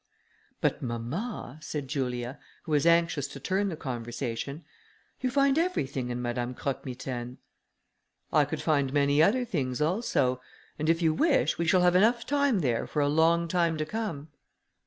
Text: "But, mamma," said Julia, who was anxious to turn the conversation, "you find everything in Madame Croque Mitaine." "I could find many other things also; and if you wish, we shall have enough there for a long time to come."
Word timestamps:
"But, 0.61 0.81
mamma," 0.81 1.59
said 1.61 1.87
Julia, 1.87 2.39
who 2.63 2.71
was 2.71 2.87
anxious 2.87 3.27
to 3.27 3.39
turn 3.39 3.69
the 3.69 3.75
conversation, 3.75 4.65
"you 5.19 5.29
find 5.29 5.59
everything 5.59 6.09
in 6.09 6.19
Madame 6.23 6.55
Croque 6.55 6.83
Mitaine." 6.87 7.37
"I 8.33 8.45
could 8.45 8.63
find 8.63 8.91
many 8.93 9.21
other 9.21 9.45
things 9.45 9.79
also; 9.79 10.41
and 10.79 10.89
if 10.89 11.03
you 11.03 11.13
wish, 11.13 11.59
we 11.59 11.67
shall 11.67 11.81
have 11.81 11.95
enough 11.95 12.25
there 12.25 12.87
for 12.87 13.03
a 13.03 13.07
long 13.07 13.47
time 13.47 13.77
to 13.77 13.85
come." 13.85 14.29